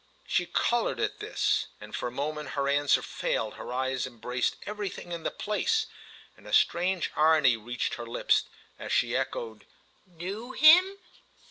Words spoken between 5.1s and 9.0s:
in the place, and a strange irony reached her lips as